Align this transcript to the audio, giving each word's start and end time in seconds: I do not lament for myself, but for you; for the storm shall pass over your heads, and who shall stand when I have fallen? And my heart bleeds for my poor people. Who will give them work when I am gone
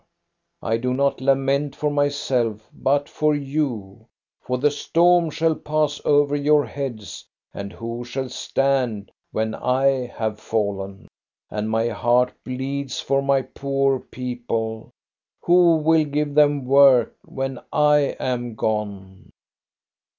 I 0.63 0.77
do 0.77 0.95
not 0.95 1.21
lament 1.21 1.75
for 1.75 1.91
myself, 1.91 2.67
but 2.73 3.07
for 3.07 3.35
you; 3.35 4.07
for 4.41 4.57
the 4.57 4.71
storm 4.71 5.29
shall 5.29 5.53
pass 5.53 6.01
over 6.03 6.35
your 6.35 6.65
heads, 6.65 7.27
and 7.53 7.71
who 7.71 8.03
shall 8.03 8.27
stand 8.27 9.11
when 9.31 9.53
I 9.53 10.07
have 10.15 10.39
fallen? 10.39 11.07
And 11.51 11.69
my 11.69 11.89
heart 11.89 12.33
bleeds 12.43 12.99
for 12.99 13.21
my 13.21 13.43
poor 13.43 13.99
people. 13.99 14.89
Who 15.43 15.75
will 15.77 16.05
give 16.05 16.33
them 16.33 16.65
work 16.65 17.15
when 17.23 17.59
I 17.71 18.15
am 18.19 18.55
gone 18.55 19.29